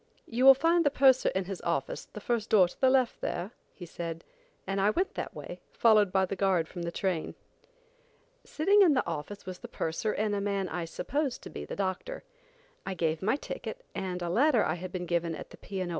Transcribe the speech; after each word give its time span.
"You 0.25 0.45
will 0.45 0.55
find 0.55 0.83
the 0.83 0.89
purser 0.89 1.29
in 1.35 1.45
his 1.45 1.61
office 1.61 2.05
the 2.05 2.19
first 2.19 2.49
door 2.49 2.67
to 2.67 2.81
the 2.81 2.89
left 2.89 3.21
there," 3.21 3.51
he 3.71 3.85
said; 3.85 4.23
and 4.65 4.81
I 4.81 4.89
went 4.89 5.13
that 5.13 5.35
way, 5.35 5.59
followed 5.73 6.11
by 6.11 6.25
the 6.25 6.35
guard 6.35 6.67
from 6.67 6.81
the 6.81 6.91
train. 6.91 7.35
Sitting 8.43 8.81
in 8.81 8.95
the 8.95 9.05
office 9.05 9.45
was 9.45 9.59
the 9.59 9.67
purser 9.67 10.11
and 10.11 10.33
a 10.33 10.41
man 10.41 10.67
I 10.69 10.85
supposed 10.85 11.43
to 11.43 11.51
be 11.51 11.65
the 11.65 11.75
doctor. 11.75 12.23
I 12.83 12.95
gave 12.95 13.21
my 13.21 13.35
ticket 13.35 13.85
and 13.93 14.23
a 14.23 14.29
letter 14.29 14.65
I 14.65 14.73
had 14.73 14.91
been 14.91 15.05
given 15.05 15.35
at 15.35 15.51
the 15.51 15.57
P. 15.57 15.79
& 15.83 15.83
O. 15.83 15.87